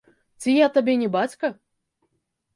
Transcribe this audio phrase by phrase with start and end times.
[0.43, 1.53] Ці я табе не бацька?